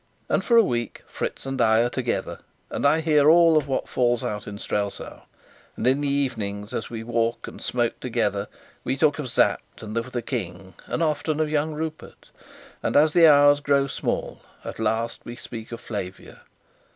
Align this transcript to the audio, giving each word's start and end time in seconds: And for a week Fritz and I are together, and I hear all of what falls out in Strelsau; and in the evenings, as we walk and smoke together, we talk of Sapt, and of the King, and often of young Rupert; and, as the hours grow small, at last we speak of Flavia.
And 0.29 0.43
for 0.43 0.57
a 0.57 0.63
week 0.63 1.03
Fritz 1.05 1.45
and 1.45 1.61
I 1.61 1.81
are 1.81 1.89
together, 1.91 2.39
and 2.71 2.87
I 2.87 3.01
hear 3.01 3.29
all 3.29 3.55
of 3.55 3.67
what 3.67 3.87
falls 3.87 4.23
out 4.23 4.47
in 4.47 4.57
Strelsau; 4.57 5.21
and 5.77 5.85
in 5.85 6.01
the 6.01 6.07
evenings, 6.07 6.73
as 6.73 6.89
we 6.89 7.03
walk 7.03 7.47
and 7.47 7.61
smoke 7.61 7.99
together, 7.99 8.47
we 8.83 8.97
talk 8.97 9.19
of 9.19 9.29
Sapt, 9.29 9.83
and 9.83 9.95
of 9.95 10.11
the 10.11 10.23
King, 10.23 10.73
and 10.87 11.03
often 11.03 11.39
of 11.39 11.51
young 11.51 11.75
Rupert; 11.75 12.31
and, 12.81 12.95
as 12.95 13.13
the 13.13 13.27
hours 13.27 13.59
grow 13.59 13.85
small, 13.85 14.41
at 14.65 14.79
last 14.79 15.21
we 15.23 15.35
speak 15.35 15.71
of 15.71 15.79
Flavia. 15.79 16.41